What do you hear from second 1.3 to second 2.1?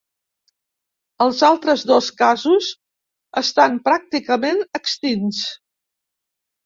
altres dos